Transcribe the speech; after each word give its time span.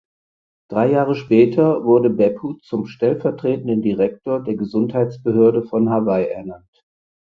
Drei 0.67 0.89
Jahre 0.89 1.13
später 1.13 1.83
wurde 1.83 2.09
Beppu 2.09 2.55
zum 2.63 2.87
stellvertretenden 2.87 3.83
Direktor 3.83 4.41
der 4.43 4.55
Gesundheitsbehörde 4.55 5.61
von 5.61 5.91
Hawaii 5.91 6.25
ernannt. 6.25 6.81